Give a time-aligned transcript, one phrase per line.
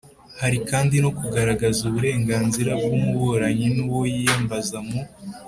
[0.41, 4.99] Hari kandi no kugaragaza uburenganzira bw'umuburanyi, n'uwo yiyambaza mu